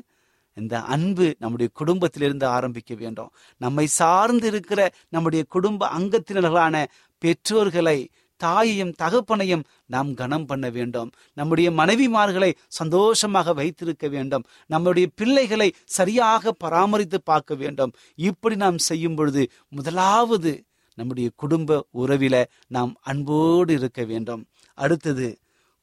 இந்த 0.56 0.80
அன்பு 0.80 1.26
நம்முடைய 1.38 1.70
குடும்பத்திலிருந்து 1.74 2.46
ஆரம்பிக்க 2.46 2.94
வேண்டும். 2.94 3.30
நம்மை 3.56 3.86
சார்ந்து 3.86 4.46
இருக்கிற 4.46 4.80
நம்முடைய 5.08 5.44
குடும்ப 5.48 5.88
அங்கத்தினர்களான 5.98 6.84
பெற்றோர்களை 7.18 7.98
தாயையும் 8.44 8.94
தகப்பனையும் 9.02 9.64
நாம் 9.94 10.10
கனம் 10.14 10.46
பண்ண 10.46 10.66
வேண்டும். 10.76 11.10
நம்முடைய 11.38 11.68
மனைவிமார்களை 11.70 12.50
சந்தோஷமாக 12.78 13.54
வைத்திருக்க 13.60 14.08
வேண்டும். 14.08 14.46
நம்முடைய 14.66 15.06
பிள்ளைகளை 15.14 15.68
சரியாக 15.98 16.52
பராமரித்து 16.64 17.20
பார்க்க 17.22 17.54
வேண்டும். 17.54 17.94
இப்படி 18.30 18.56
நாம் 18.64 18.80
செய்யும் 18.88 19.18
பொழுது 19.20 19.44
முதலாவது 19.68 20.52
நம்முடைய 20.98 21.28
குடும்ப 21.42 21.78
உறவில 21.98 22.36
நாம் 22.68 22.92
அன்போடு 23.10 23.72
இருக்க 23.72 24.00
வேண்டும். 24.04 24.42
அடுத்தது 24.78 25.28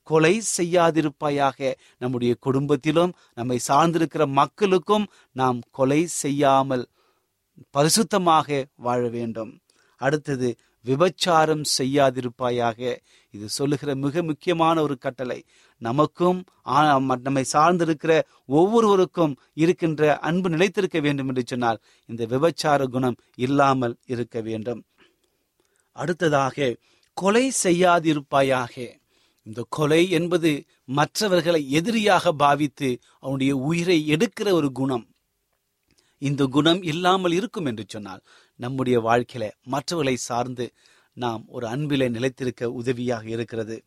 கொலை 0.08 0.34
செய்யாதிருப்பாயாக 0.58 1.70
நம்முடைய 1.98 2.34
குடும்பத்திலும் 2.46 3.14
நம்மை 3.34 3.58
சார்ந்திருக்கிற 3.68 4.24
மக்களுக்கும் 4.40 5.06
நாம் 5.32 5.60
கொலை 5.72 6.02
செய்யாமல் 6.22 6.86
பரிசுத்தமாக 7.76 8.66
வாழ 8.86 9.02
வேண்டும். 9.16 9.52
அடுத்தது 10.02 10.50
விபச்சாரம் 10.86 11.64
செய்யாதிருப்பாயாக. 11.78 12.80
இது 13.34 13.48
சொல்லுகிற 13.58 13.96
மிக 13.96 14.24
முக்கியமான 14.24 14.82
ஒரு 14.82 14.98
கட்டளை. 14.98 15.40
நமக்கும் 15.82 16.40
நம்மை 17.26 17.44
சார்ந்திருக்கிற 17.54 18.12
ஒவ்வொருவருக்கும் 18.46 19.34
இருக்கின்ற 19.54 20.18
அன்பு 20.30 20.50
நிலைத்திருக்க 20.50 21.00
வேண்டும் 21.00 21.28
என்று 21.28 21.44
சொன்னால் 21.46 21.82
இந்த 22.06 22.26
விபச்சார 22.34 22.86
குணம் 22.86 23.18
இல்லாமல் 23.36 23.98
இருக்க 24.06 24.42
வேண்டும். 24.42 24.82
அடுத்ததாக 25.96 26.76
கொலை 27.18 27.46
செய்யாதிருப்பாயாக. 27.64 28.76
இந்த 29.48 29.62
கொலை 29.70 30.02
என்பது 30.10 30.52
மற்றவர்களை 30.98 31.62
எதிரியாக 31.72 32.32
பாவித்து 32.44 32.90
அவனுடைய 33.20 33.56
உயிரை 33.70 34.00
எடுக்கிற 34.16 34.48
ஒரு 34.52 34.72
குணம். 34.72 35.06
இந்த 36.18 36.46
குணம் 36.46 36.82
இல்லாமல் 36.84 37.32
இருக்கும் 37.32 37.66
என்று 37.66 37.84
சொன்னால் 37.88 38.22
நம்முடைய 38.56 39.00
வாழ்க்கையில 39.00 39.52
மற்றவர்களை 39.64 40.16
சார்ந்து 40.16 40.74
நாம் 41.14 41.44
ஒரு 41.48 41.68
அன்பிலே 41.68 42.10
நிலைத்திருக்க 42.10 42.72
உதவியாக 42.72 43.30
இருக்கிறது. 43.30 43.84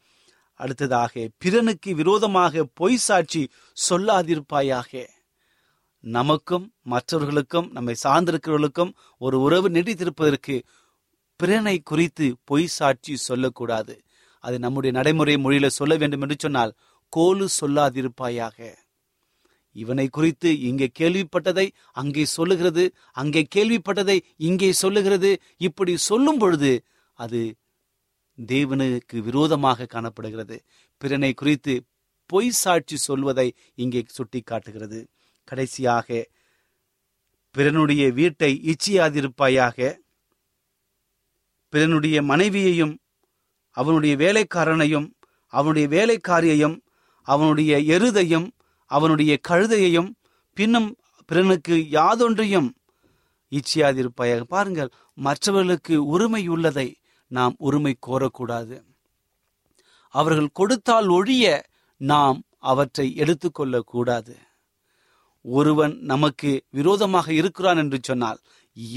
அடுத்ததாக 0.54 1.28
பிறனுக்கு 1.38 1.94
விரோதமாக 1.94 2.64
பொய் 2.74 2.96
சாட்சி 2.96 3.48
சொல்லாதிருப்பாயாக. 3.90 5.06
நமக்கும் 6.00 6.72
மற்றவர்களுக்கும் 6.82 7.70
நம்மை 7.72 7.94
சார்ந்திருக்கிறவர்களுக்கும் 8.04 8.92
ஒரு 9.18 9.40
உறவு 9.40 9.68
நீடித்திருப்பதற்கு 9.68 10.62
பிறனை 11.36 11.80
குறித்து 11.80 12.36
பொய் 12.44 12.66
சாட்சி 12.66 13.16
சொல்லக்கூடாது. 13.16 14.02
அது 14.44 14.58
நம்முடைய 14.58 14.96
நடைமுறை 14.96 15.34
மொழியில 15.34 15.66
சொல்ல 15.66 15.96
வேண்டும் 15.96 16.20
என்று 16.20 16.36
சொன்னால் 16.38 16.74
கோலு 17.16 17.46
சொல்லாதிருப்பாயாக. 17.60 18.79
இவனை 19.76 20.06
குறித்து 20.08 20.50
இங்கே 20.60 20.88
கேள்விப்பட்டதை 20.98 21.66
அங்கே 21.92 22.24
சொல்லுகிறது 22.36 22.84
அங்கே 23.12 23.42
கேள்விப்பட்டதை 23.56 24.16
இங்கே 24.48 24.70
சொல்லுகிறது. 24.72 25.30
இப்படி 25.56 25.96
சொல்லும் 25.96 26.38
பொழுது 26.38 26.72
அது 27.18 27.40
தேவனுக்கு 28.38 29.16
விரோதமாக 29.22 29.86
காணப்படுகிறது. 29.86 30.56
பிறனை 31.00 31.32
குறித்து 31.34 31.74
பொய் 32.30 32.50
சாட்சி 32.62 32.96
சொல்வதை 32.96 33.48
இங்கே 33.74 34.00
சுட்டி 34.08 34.40
காட்டுகிறது 34.40 35.00
கடைசியாக 35.48 36.08
பிறனுடைய 37.54 38.02
வீட்டை 38.12 38.50
இச்சியாதிருப்பாயாக 38.72 39.78
பிறனுடைய 41.72 42.16
மனைவியையும் 42.22 42.94
அவனுடைய 43.76 44.14
வேலைக்காரனையும் 44.16 45.08
அவனுடைய 45.52 45.86
வேலைக்காரியையும் 45.88 46.76
அவனுடைய 47.28 47.72
எருதையும் 47.96 48.48
அவனுடைய 48.96 49.32
கழுதையையும் 49.48 50.10
பின்னும் 50.56 50.90
பிறனுக்கு 51.28 51.74
யாதொன்றையும் 51.96 52.68
இச்சியாதிருப்பாயாக 53.52 54.42
பாருங்கள் 54.54 54.90
மற்றவர்களுக்கு 55.18 55.94
உரிமை 56.14 56.42
உள்ளதை 56.54 56.88
நாம் 57.30 57.54
உரிமை 57.58 57.92
கோரக்கூடாது. 58.06 58.76
அவர்கள் 60.14 60.56
கொடுத்தால் 60.58 61.08
ஒழிய 61.18 61.44
நாம் 62.00 62.38
அவற்றை 62.70 63.06
எடுத்துக்கொள்ளக்கூடாது 63.22 64.34
ஒருவன் 65.44 65.94
நமக்கு 66.12 66.50
விரோதமாக 66.70 67.26
இருக்கிறான் 67.32 67.80
என்று 67.82 67.98
சொன்னால் 68.02 68.40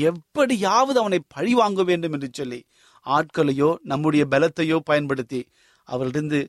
எப்படியாவது 0.05 0.97
அவனை 0.99 1.19
பழி 1.27 1.53
வாங்க 1.53 1.81
வேண்டும் 1.89 2.15
என்று 2.15 2.29
சொல்லி 2.31 2.59
ஆட்களையோ 3.05 3.69
நம்முடைய 3.91 4.23
பலத்தையோ 4.33 4.77
பயன்படுத்தி 4.89 5.41
அவர்களிருந்து 5.87 6.41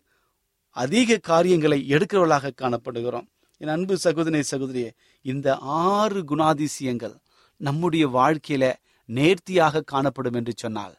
அதிக 0.76 1.18
காரியங்களை 1.30 1.78
எடுக்கிறவர்களாக 1.94 2.56
காணப்படுகிறோம். 2.62 3.28
என் 3.58 3.68
அன்பு 3.68 3.98
சகோதரி 3.98 4.40
சகோதரியே 4.50 4.90
இந்த 5.22 5.56
ஆறு 5.58 6.20
குணாதிசயங்கள் 6.22 7.14
நம்முடைய 7.56 8.08
வாழ்க்கையில 8.08 8.74
நேர்த்தியாக 9.04 9.80
காணப்படும் 9.80 10.32
என்று 10.32 10.52
சொன்னால் 10.56 10.98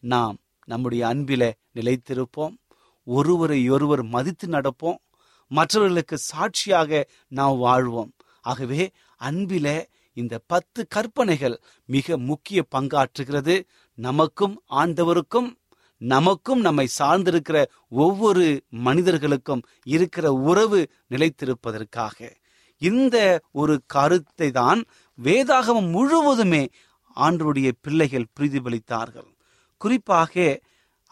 நாம் 0.00 0.38
நம்முடைய 0.64 1.06
அன்பில 1.06 1.52
நிலைத்திருப்போம் 1.74 2.54
ஒருவரை 3.04 3.68
ஒருவர் 3.68 4.02
மதித்து 4.02 4.48
நடப்போம் 4.48 4.96
மற்றவர்களுக்கு 5.48 6.18
சாட்சியாக 6.18 7.08
நாம் 7.28 7.58
வாழ்வோம். 7.58 8.14
ஆகவே 8.40 8.90
அன்பில 9.20 9.86
இந்த 10.12 10.40
பத்து 10.46 10.86
கற்பனைகள் 10.88 11.60
மிக 11.86 12.16
முக்கிய 12.18 12.66
பங்காற்றுகிறது. 12.74 13.66
நமக்கும் 13.94 14.62
ஆண்டவருக்கும் 14.70 15.48
நமக்கும் 15.98 16.60
நம்மை 16.60 16.86
சார்ந்திருக்கிற 16.98 17.64
ஒவ்வொரு 17.88 18.62
மனிதர்களுக்கும் 18.68 19.62
இருக்கிற 19.84 20.32
உறவு 20.32 20.80
நிலைத்திருப்பதற்காக. 21.10 22.18
இந்த 22.78 23.16
ஒரு 23.52 23.82
கருத்தை 23.86 24.50
தான் 24.50 24.84
வேதாகமம் 25.18 25.90
முழுவதுமே 25.90 26.68
ஆண்டருடைய 27.16 27.72
பிள்ளைகள் 27.80 28.32
பிரதிபலித்தார்கள். 28.40 29.30
குறிப்பாக 29.76 30.60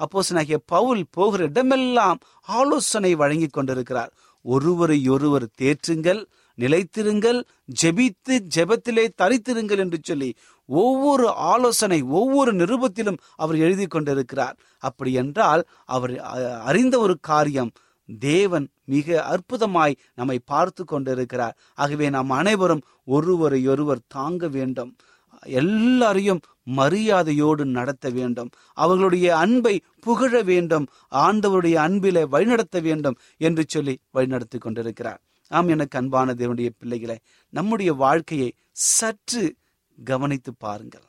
அப்போசனாகிய 0.01 0.57
பவுல் 0.67 1.05
போகிற 1.11 1.45
இடமெல்லாம் 1.45 2.19
ஆலோசனை 2.41 3.15
வழங்கி 3.15 3.47
கொண்டிருக்கிறார். 3.47 4.13
ஒருவரை 4.45 5.09
ஒருவர் 5.09 5.47
தேற்றுங்கள் 5.63 6.25
நிலைத்திருங்கள் 6.59 7.39
ஜெபித்து 7.83 8.35
ஜெபத்திலே 8.55 9.05
தரித்திருங்கள் 9.23 9.79
என்று 9.79 9.99
சொல்லி 10.03 10.29
ஒவ்வொரு 10.67 11.31
ஆலோசனை 11.31 12.03
ஒவ்வொரு 12.03 12.55
நிருபத்திலும் 12.55 13.19
அவர் 13.37 13.57
எழுதி 13.57 13.87
கொண்டிருக்கிறார். 13.87 14.57
அப்படி 14.79 15.13
என்றால் 15.13 15.65
அவர் 15.85 16.21
அறிந்த 16.61 16.99
ஒரு 16.99 17.19
காரியம் 17.21 17.71
தேவன் 18.19 18.69
மிக 18.85 19.27
அற்புதமாய் 19.33 19.95
நம்மை 20.15 20.39
பார்த்து 20.45 20.85
கொண்டிருக்கிறார். 20.85 21.57
ஆகவே 21.75 22.11
நாம் 22.11 22.31
அனைவரும் 22.31 22.83
ஒருவரை 23.05 23.69
ஒருவர் 23.69 24.07
தாங்க 24.07 24.49
வேண்டும். 24.49 24.97
எல்லாரையும் 25.43 26.41
மரியாதையோடு 26.77 27.65
நடத்த 27.65 28.11
வேண்டும். 28.11 28.51
அவர்களுடைய 28.73 29.37
அன்பை 29.37 29.81
புகழ 30.01 30.43
வேண்டும். 30.43 30.87
ஆண்டவருடைய 31.11 31.75
அன்பிலே 31.75 32.25
வழிநடத்த 32.25 32.81
வேண்டும் 32.81 33.17
என்று 33.37 33.65
சொல்லி 33.67 33.99
வழிநடத்தி 34.15 34.59
கொண்டிருக்கிறார். 34.59 35.21
ஆம் 35.49 35.69
எனக்கு 35.69 35.99
அன்பான 35.99 36.33
தேவனுடைய 36.33 36.71
பிள்ளைகளை 36.79 37.19
நம்முடைய 37.51 37.93
வாழ்க்கையை 37.93 38.53
சற்று 38.71 39.55
கவனித்து 40.05 40.55
பாருங்கள். 40.59 41.07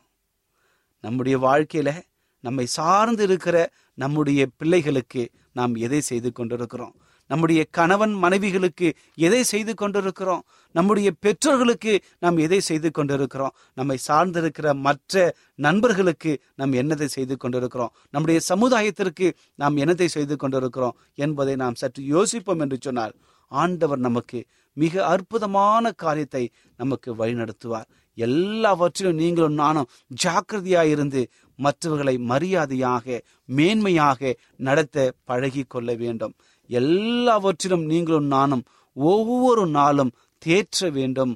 நம்முடைய 1.01 1.39
வாழ்க்கையில 1.39 2.01
நம்மை 2.39 2.65
சார்ந்து 2.65 3.23
இருக்கிற 3.23 3.71
நம்முடைய 3.93 4.47
பிள்ளைகளுக்கு 4.57 5.29
நாம் 5.53 5.75
எதை 5.75 6.01
செய்து 6.01 6.31
கொண்டிருக்கிறோம்? 6.31 6.95
நம்முடைய 7.27 7.65
கணவன் 7.71 8.13
மனைவிகளுக்கு 8.23 8.93
எதை 9.15 9.43
செய்து 9.43 9.73
கொண்டிருக்கிறோம்? 9.75 10.43
நம்முடைய 10.71 11.11
பெற்றோர்களுக்கு 11.19 12.01
நாம் 12.19 12.37
எதை 12.37 12.59
செய்து 12.59 12.91
கொண்டிருக்கிறோம்? 12.91 13.55
நம்மை 13.73 13.97
சார்ந்திருக்கிற 14.07 14.75
மற்ற 14.75 15.35
நண்பர்களுக்கு 15.55 16.39
நாம் 16.55 16.73
என்னதை 16.73 17.05
செய்து 17.05 17.37
கொண்டிருக்கிறோம்? 17.37 17.93
நம்முடைய 18.09 18.39
சமுதாயத்திற்கு 18.49 19.33
நாம் 19.55 19.77
என்னதை 19.77 20.05
செய்து 20.05 20.35
கொண்டிருக்கிறோம் 20.35 20.97
என்பதை 21.15 21.55
நாம் 21.55 21.75
சற்று 21.75 22.03
யோசிப்போம் 22.05 22.59
என்று 22.59 22.77
சொன்னால் 22.81 23.15
ஆண்டவர் 23.61 24.01
நமக்கு 24.07 24.39
மிக 24.77 24.93
அற்புதமான 25.07 25.91
காரியத்தை 26.03 26.43
நமக்கு 26.77 27.09
வழிநடத்துவார். 27.15 27.89
எல்லாவற்றிலும் 28.17 29.19
நீங்களும் 29.21 29.53
நானும் 29.53 29.89
ஜாக்கிரதையாக 30.23 30.87
இருந்து 30.87 31.21
மற்றவர்களை 31.59 32.15
மரியாதையாக 32.31 33.21
மேன்மையாக 33.57 34.33
நடத்த 34.67 35.13
பழகி 35.23 35.63
கொள்ள 35.67 35.93
வேண்டும். 35.93 36.33
எல்லாவற்றிலும் 36.69 37.85
நீங்களும் 37.85 38.29
நானும் 38.35 38.63
ஒவ்வொரு 38.93 39.67
நாளும் 39.67 40.13
தேற்ற 40.45 40.89
வேண்டும். 40.91 41.33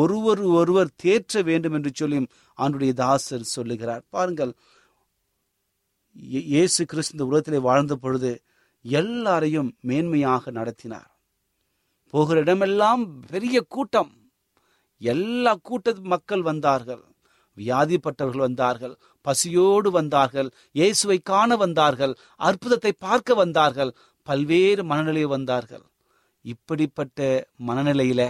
ஒருவர் 0.00 0.42
ஒருவர் 0.58 0.90
தேற்ற 1.02 1.42
வேண்டும் 1.42 1.72
என்று 1.72 1.90
சொல்லியும் 1.94 2.30
அவனுடைய 2.58 2.92
தாசர் 2.92 3.52
சொல்லுகிறார். 3.56 4.02
பாருங்கள் 4.08 4.52
இயேசு 6.54 6.82
கிறிஸ்து 6.84 7.26
உலகத்திலே 7.26 7.58
வாழ்ந்த 7.68 7.94
பொழுது 7.96 8.30
எல்லாரையும் 8.84 9.70
மேன்மையாக 9.88 10.50
நடத்தினார். 10.50 11.08
போகிற 12.12 12.40
இடமெல்லாம் 12.40 13.02
பெரிய 13.26 13.56
கூட்டம். 13.74 14.12
எல்லா 15.00 15.52
கூட்ட 15.68 15.94
மக்கள் 16.12 16.42
வந்தார்கள். 16.42 17.02
வியாதிப்பட்டவர்கள் 17.58 18.46
வந்தார்கள். 18.48 18.94
பசியோடு 19.26 19.88
வந்தார்கள். 19.90 20.48
இயேசுவை 20.72 21.18
காண 21.22 21.56
வந்தார்கள். 21.56 22.14
அற்புதத்தை 22.40 22.92
பார்க்க 23.06 23.34
வந்தார்கள். 23.34 23.90
பல்வேறு 24.28 24.82
மனநிலை 24.84 25.24
வந்தார்கள். 25.26 25.84
இப்படிப்பட்ட 26.44 27.48
மனநிலையில 27.66 28.22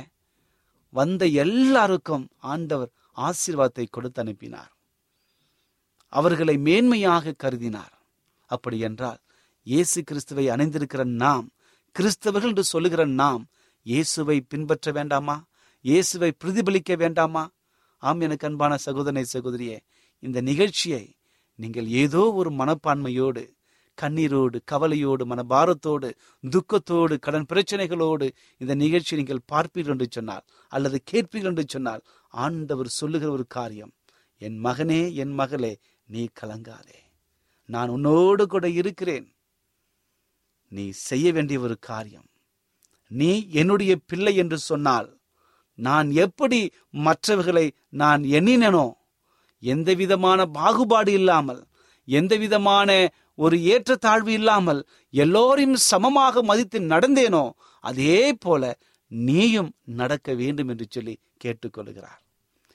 வந்த 0.95 1.27
எல்லாருக்கும் 1.45 2.25
ஆண்டவர் 2.53 2.91
ஆசீர்வாதத்தை 3.19 3.87
கொடுத்து 3.91 4.21
அனுப்பினார். 4.23 4.73
அவர்களை 6.13 6.55
மேன்மையாக 6.59 7.35
கருதினார். 7.45 7.95
அப்படி 8.51 8.79
என்றால் 8.79 9.21
இயேசு 9.67 9.99
கிறிஸ்துவை 10.03 10.45
அணிந்திருக்கிற 10.49 11.03
நாம் 11.23 11.47
கிறிஸ்தவர்கள் 11.97 12.53
என்று 12.53 12.65
சொல்லுகிற 12.65 13.03
நாம் 13.23 13.43
இயேசுவை 13.83 14.41
பின்பற்ற 14.41 14.93
வேண்டாமா? 14.93 15.45
இயேசுவை 15.81 16.33
பிரதிபலிக்க 16.45 16.97
வேண்டாமா? 16.97 17.51
ஆம் 17.99 18.21
எனக்கு 18.21 18.47
அன்பான 18.47 18.77
சகோதரனை 18.77 19.25
சகோதரியே 19.33 19.79
இந்த 20.19 20.41
நிகழ்ச்சியை 20.41 21.17
நீங்கள் 21.55 21.87
ஏதோ 21.87 22.33
ஒரு 22.33 22.51
மனப்பான்மையோடு 22.51 23.45
கண்ணீரோடு 23.99 24.59
கவலையோடு 24.65 25.25
மனபாரத்தோடு 25.27 26.09
துக்கத்தோடு 26.45 27.19
கடன் 27.19 27.47
பிரச்சனைகளோடு 27.49 28.27
இந்த 28.57 28.75
நிகழ்ச்சியை 28.75 29.25
நீங்கள் 29.25 29.47
பார்ப்பீர்கள் 29.53 29.95
என்று 29.97 30.09
சொன்னால் 30.11 30.45
அல்லது 30.69 30.99
கேட்பீர்கள் 31.13 31.53
என்று 31.53 31.65
சொன்னால் 31.69 32.03
ஆண்டவர் 32.29 32.91
சொல்லுகிற 33.01 33.31
ஒரு 33.31 33.47
காரியம் 33.47 33.93
என் 34.39 34.59
மகனே 34.65 35.15
என் 35.15 35.35
மகளே 35.35 35.73
நீ 36.09 36.29
கலங்காதே. 36.41 36.99
நான் 37.69 37.89
உன்னோடு 37.89 38.47
கூட 38.47 38.69
இருக்கிறேன். 38.69 39.27
நீ 40.69 40.91
செய்ய 40.91 41.33
வேண்டிய 41.33 41.61
ஒரு 41.61 41.79
காரியம் 41.79 42.29
நீ 43.19 43.31
என்னுடைய 43.61 43.93
பிள்ளை 44.07 44.33
என்று 44.37 44.59
சொன்னால் 44.69 45.09
நான் 45.79 46.09
எப்படி 46.25 46.61
மற்றவர்களை 47.07 47.67
நான் 48.01 48.23
எண்ணினனோ 48.39 48.87
எந்த 49.63 49.91
விதமான 49.95 50.41
பாகுபாடு 50.59 51.13
இல்லாமல் 51.13 51.61
எந்த 52.09 52.37
விதமான 52.37 52.91
ஒரு 53.39 53.57
ஏற்றத்தாழ்வு 53.73 54.33
இல்லாமல் 54.33 54.81
எல்லோரையும் 55.15 55.79
சமமாக 55.91 56.43
மதித்து 56.43 56.79
நடந்தேனோ 56.93 57.45
அதே 57.85 58.19
போல 58.35 58.73
நீயும் 59.13 59.71
நடக்க 60.01 60.35
வேண்டும் 60.35 60.71
என்று 60.73 60.87
சொல்லி 60.89 61.15
கேட்டுக்கொள்கிறார். 61.45 62.21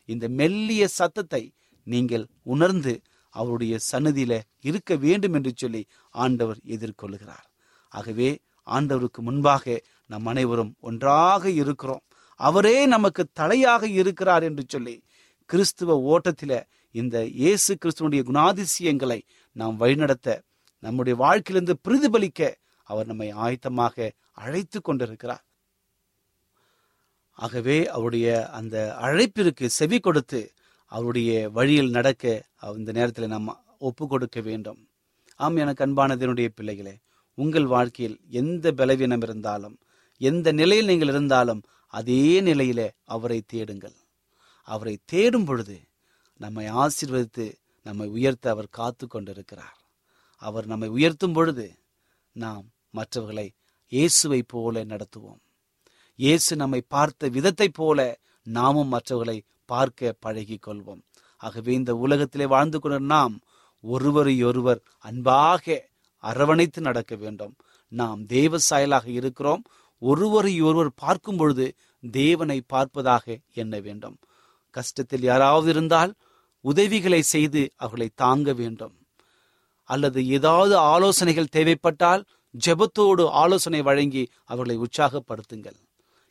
இந்த 0.09 0.25
மெல்லிய 0.39 0.83
சத்தத்தை 0.99 1.43
நீங்கள் 1.87 2.25
உணர்ந்து 2.53 2.93
அவருடைய 3.33 3.75
சன்னதியில 3.91 4.33
இருக்க 4.61 4.91
வேண்டும் 5.05 5.35
என்று 5.37 5.51
சொல்லி 5.55 5.81
ஆண்டவர் 6.15 6.59
எதிர்கொள்கிறார். 6.75 7.47
ஆகவே 7.91 8.29
ஆண்டவருக்கு 8.67 9.19
முன்பாக 9.19 9.65
நம் 10.11 10.27
அனைவரும் 10.31 10.73
ஒன்றாக 10.87 11.43
இருக்கிறோம். 11.61 12.03
அவரே 12.39 12.77
நமக்கு 12.85 13.23
தலையாக 13.39 13.83
இருக்கிறார் 13.99 14.43
என்று 14.49 14.63
சொல்லி 14.67 14.95
கிறிஸ்துவ 15.49 15.95
ஓட்டத்தில 16.13 16.53
இந்த 16.95 17.17
இயேசு 17.41 17.71
கிறிஸ்துவனுடைய 17.81 18.21
குணாதிசயங்களை 18.29 19.19
நாம் 19.55 19.75
வழிநடத்த 19.81 20.27
நம்முடைய 20.83 21.15
வாழ்க்கையிலிருந்து 21.23 21.75
பிரதிபலிக்க 21.87 22.49
அவர் 22.87 23.09
நம்மை 23.11 23.29
ஆயத்தமாக 23.45 24.09
அழைத்து 24.43 24.79
கொண்டிருக்கிறார். 24.81 25.43
ஆகவே 27.37 27.77
அவருடைய 27.95 28.27
அந்த 28.59 28.75
அழைப்பிற்கு 29.05 29.65
செவி 29.79 29.97
கொடுத்து 29.99 30.41
அவருடைய 30.91 31.31
வழியில் 31.57 31.95
நடக்க 31.97 32.23
இந்த 32.77 32.91
நேரத்தில் 32.97 33.33
நாம் 33.33 33.49
ஒப்பு 33.87 34.03
கொடுக்க 34.07 34.37
வேண்டும். 34.41 34.79
ஆம் 35.39 35.59
எனக்கு 35.63 35.83
அன்பானதனுடைய 35.85 36.47
பிள்ளைகளே 36.57 36.95
உங்கள் 37.37 37.67
வாழ்க்கையில் 37.75 38.17
எந்த 38.41 38.71
பலவீனம் 38.71 39.23
இருந்தாலும் 39.27 39.75
எந்த 40.17 40.51
நிலையில் 40.51 40.85
நீங்கள் 40.85 41.07
இருந்தாலும் 41.07 41.63
அதே 41.87 42.41
நிலையிலே 42.41 42.91
அவரை 43.05 43.43
தேடுங்கள். 43.47 43.95
அவரை 44.63 44.99
தேடும் 45.05 45.45
பொழுது 45.45 45.79
நம்மை 46.37 46.65
ஆசீர்வதித்து 46.65 47.53
நம்மை 47.83 48.07
உயர்த்த 48.07 48.49
அவர் 48.49 48.67
காத்து 48.69 49.07
கொண்டிருக்கிறார். 49.07 49.77
அவர் 50.35 50.65
நம்மை 50.65 50.89
உயர்த்தும் 50.89 51.33
பொழுது 51.33 51.71
நாம் 52.31 52.65
மற்றவர்களை 52.89 53.53
இயேசுவை 53.87 54.43
போல 54.43 54.83
நடத்துவோம். 54.83 55.41
இயேசு 56.15 56.55
நம்மை 56.55 56.83
பார்த்த 56.87 57.27
விதத்தைப் 57.27 57.73
போல 57.73 58.19
நாமும் 58.43 58.87
மற்றவர்களை 58.87 59.43
பார்க்க 59.65 60.15
பழகிக் 60.19 60.67
கொள்வோம். 60.67 61.01
ஆகவே 61.37 61.73
இந்த 61.73 61.95
உலகத்திலே 61.95 62.45
வாழ்ந்து 62.45 62.79
கொண்ட 62.79 62.99
நாம் 62.99 63.39
ஒருவரையொருவர் 63.79 64.79
அன்பாக 64.99 65.89
அரவணைத்து 66.17 66.81
நடக்க 66.81 67.15
வேண்டும். 67.15 67.55
நாம் 67.87 68.25
தேவ 68.25 68.57
சாயலாக 68.69 69.07
இருக்கிறோம். 69.07 69.63
ஒருவரை 70.01 70.61
ஒருவர் 70.61 70.91
பார்க்கும் 70.95 71.37
பொழுது 71.37 71.65
தேவனை 72.01 72.57
பார்ப்பதாக 72.73 73.25
எண்ண 73.53 73.79
வேண்டும். 73.79 74.17
கஷ்டத்தில் 74.75 75.21
யாராவது 75.21 75.69
இருந்தால் 75.69 76.11
உதவிகளை 76.61 77.21
செய்து 77.21 77.61
அவர்களை 77.75 78.09
தாங்க 78.15 78.53
வேண்டும். 78.53 78.95
அல்லது 79.89 80.19
ஏதாவது 80.27 80.77
ஆலோசனைகள் 80.77 81.53
தேவைப்பட்டால் 81.57 82.25
ஜெபத்தோடு 82.65 83.23
ஆலோசனை 83.31 83.81
வழங்கி 83.81 84.23
அவர்களை 84.43 84.77
உற்சாகப்படுத்துங்கள். 84.77 85.77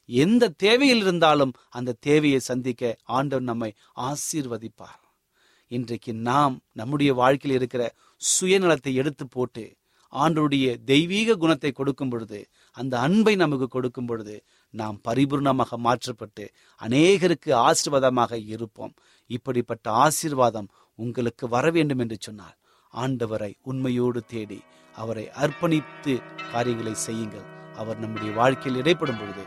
எந்த 0.08 0.48
தேவையில் 0.48 1.00
இருந்தாலும் 1.00 1.52
அந்த 1.68 1.96
தேவையை 2.00 2.40
சந்திக்க 2.40 2.96
ஆண்டவர் 3.02 3.42
நம்மை 3.42 3.70
ஆசீர்வதிப்பார். 4.00 5.00
இன்றைக்கு 5.70 6.12
நாம் 6.14 6.54
நம்முடைய 6.72 7.14
வாழ்க்கையில் 7.14 7.58
இருக்கிற 7.58 7.94
சுயநலத்தை 8.20 8.92
எடுத்து 8.94 9.24
போட்டு 9.26 9.64
ஆண்டருடைய 10.12 10.66
தெய்வீக 10.84 11.36
குணத்தை 11.36 11.72
கொடுக்கும் 11.72 12.08
பொழுது 12.08 12.38
அந்த 12.76 12.94
அன்பை 12.98 13.34
நமக்கு 13.36 13.66
கொடுக்கும் 13.68 14.06
பொழுது 14.06 14.34
நாம் 14.74 14.96
பரிபூர்ணமாக 15.08 15.76
மாற்றப்பட்டு 15.86 16.44
அநேகருக்கு 16.80 17.50
ஆசீர்வாதமாக 17.68 18.32
இருப்போம். 18.54 18.94
இப்படிப்பட்ட 19.30 19.90
ஆசீர்வாதம் 20.04 20.68
உங்களுக்கு 20.98 21.48
வர 21.48 21.70
வேண்டும் 21.70 21.98
என்று 21.98 22.16
சொன்னால் 22.20 22.56
ஆண்டவரை 22.92 23.52
உண்மையோடு 23.62 24.20
தேடி 24.24 24.60
அவரை 24.94 25.24
அர்ப்பணித்து 25.42 26.14
காரியங்களை 26.52 26.94
செய்யுங்கள். 27.06 27.46
அவர் 27.76 27.98
நம்முடைய 27.98 28.30
வாழ்க்கையில் 28.34 28.80
இடைப்படும் 28.80 29.18
பொழுது 29.18 29.42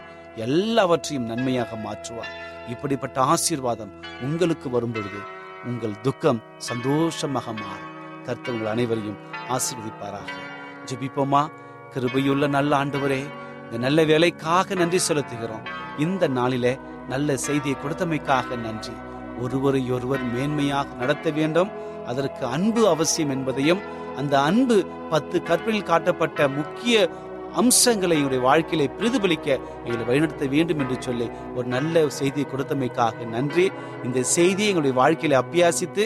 எல்லாவற்றையும் 0.48 1.30
நன்மையாக 1.32 1.78
மாற்றுவார். 1.86 2.34
இப்படிப்பட்ட 2.74 3.22
ஆசீர்வாதம் 3.34 3.94
உங்களுக்கு 4.22 4.68
வரும் 4.70 4.92
பொழுது 4.92 5.22
உங்கள் 5.66 6.02
துக்கம் 6.02 6.44
சந்தோஷமாக 6.70 7.54
மாறும். 7.54 7.96
கர்த்தர் 8.26 8.54
உங்கள் 8.54 8.74
அனைவரையும் 8.74 9.20
ஆசீர்வதிப்பாராக. 9.56 10.30
ஜெபிப்போமா? 10.90 11.42
கிருபையுள்ள 11.94 12.48
நல்ல 12.48 12.72
ஆண்டவரே 12.82 13.22
இந்த 13.66 13.78
நல்ல 13.86 14.04
வேலைக்காக 14.04 14.76
நன்றி 14.76 15.00
செலுத்துகிறோம். 15.08 15.66
இந்த 16.06 16.28
நாளிலே 16.28 16.74
நல்ல 17.08 17.38
செய்தியை 17.38 17.78
கொடுத்தமைக்காக 17.84 18.58
நன்றி. 18.66 18.94
ஒருவரை 19.44 19.82
ஒருவர் 19.96 20.24
மேன்மையாக 20.36 20.96
நடத்த 21.02 21.30
வேண்டும். 21.30 21.72
அதற்கு 22.06 22.44
அன்பு 22.56 22.82
அவசியம் 22.94 23.30
என்பதையும் 23.30 23.82
அந்த 24.18 24.36
அன்பு 24.42 24.78
பத்து 25.10 25.38
கற்பில் 25.44 25.88
காட்டப்பட்ட 25.90 26.48
முக்கிய 26.48 27.10
அம்சங்களை 27.62 28.16
எங்களுடைய 28.18 28.42
வாழ்க்கையில 28.48 28.88
பிரதிபலிக்க 28.98 29.48
எங்களை 29.84 30.04
வழிநடத்த 30.10 30.46
வேண்டும் 30.46 30.80
என்று 30.80 30.98
சொல்லி 31.08 31.28
ஒரு 31.56 31.68
நல்ல 31.76 32.04
செய்தியை 32.20 32.48
கொடுத்தமைக்காக 32.50 33.28
நன்றி. 33.36 33.66
இந்த 34.04 34.24
செய்தியை 34.24 34.72
எங்களுடைய 34.72 34.96
வாழ்க்கையில 35.02 35.40
அபியாசித்து 35.44 36.06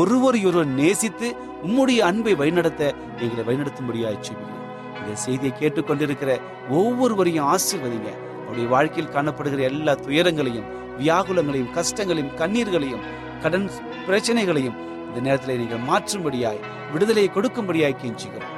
ஒருவரையொருவர் 0.00 0.74
நேசித்து 0.80 1.30
உம்முடைய 1.66 2.00
அன்பை 2.10 2.34
வழிநடத்த 2.34 2.82
எங்களை 3.24 3.44
வழிநடத்தும்படியாக 3.48 4.16
செய்கிறோம். 4.20 4.61
இந்த 5.02 5.14
செய்தியை 5.24 5.52
கேட்டுக்கொண்டிருக்கிற 5.60 6.32
ஒவ்வொருவரையும் 6.78 7.48
ஆசீர்வதிங்க. 7.54 8.10
அவருடைய 8.44 8.68
வாழ்க்கையில் 8.74 9.14
காணப்படுகிற 9.16 9.60
எல்லா 9.72 9.92
துயரங்களையும் 10.06 10.70
வியாகுலங்களையும் 11.00 11.74
கஷ்டங்களையும் 11.76 12.34
கண்ணீர்களையும் 12.40 13.04
கடன் 13.44 13.68
பிரச்சனைகளையும் 14.06 14.76
இந்த 15.06 15.20
நேரத்தில் 15.26 15.60
நீங்கள் 15.62 15.86
மாற்றும்படியாய் 15.90 16.60
விடுதலையை 16.92 17.30
கொடுக்கும்படியாய் 17.36 18.00
கெஞ்சுகிறோம். 18.02 18.52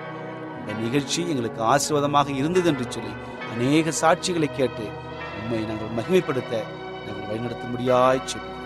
இந்த 0.59 0.73
நிகழ்ச்சி 0.83 1.21
எங்களுக்கு 1.33 1.61
ஆசீர்வாதமாக 1.73 2.31
இருந்தது 2.41 2.69
என்று 2.73 2.87
சொல்லி 2.95 3.13
அநேக 3.53 3.93
சாட்சிகளை 4.03 4.49
கேட்டு 4.59 4.85
உண்மை 5.39 5.61
நாங்கள் 5.71 5.97
மகிமைப்படுத்த 5.99 6.53
நாங்கள் 7.07 7.27
வழிநடத்தும்படியாய் 7.31 8.23
செய்கிறோம் 8.33 8.61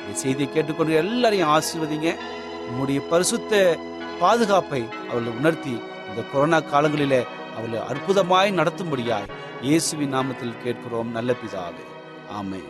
இந்த 0.00 0.14
செய்தியை 0.22 0.48
கேட்டுக்கொண்டு 0.54 1.00
எல்லாரையும் 1.02 1.52
ஆசீர்வதிங்க. 1.56 2.10
உங்களுடைய 2.68 3.00
பரிசுத்த 3.12 3.62
பாதுகாப்பை 4.22 4.82
அவர்களை 5.08 5.32
உணர்த்தி 5.40 5.74
இந்த 6.18 6.30
கொரோனா 6.30 6.58
காலங்களிலே 6.60 7.18
அவளை 7.56 7.80
அற்புதமாய் 7.90 8.50
நடத்தும்படியாய் 8.58 9.28
இயேசுவின் 9.62 10.14
நாமத்தில் 10.14 10.56
கேட்கிறோம். 10.62 11.10
நல்ல 11.10 11.36
பிதாவே. 11.42 11.84
ஆமே 12.38 12.60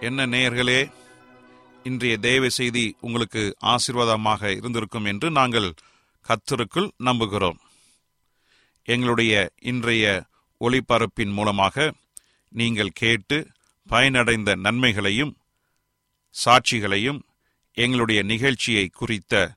என்ன 0.00 0.26
நேயர்களே 0.26 0.92
இன்றைய 1.82 2.18
தேவ 2.18 2.48
செய்தி 2.48 2.96
உங்களுக்கு 3.00 3.56
ஆசீர்வாதமாக 3.62 4.52
இருந்திருக்கும் 4.56 5.04
என்று 5.04 5.30
நாங்கள் 5.30 5.74
கத்தருக்குள் 6.28 6.88
நம்புகிறோம். 7.04 7.58
எங்களுடைய 8.84 9.50
இன்றைய 9.60 10.24
ஒளிபரப்பின் 10.60 11.32
மூலமாக 11.32 11.92
நீங்கள் 12.48 12.96
கேட்டு 13.02 13.50
பயனடைந்த 13.88 14.56
நன்மைகளையும் 14.56 15.36
சாட்சிகளையும் 16.44 17.22
எங்களுடைய 17.72 18.22
நிகழ்ச்சியை 18.22 18.88
குறித்த 18.88 19.56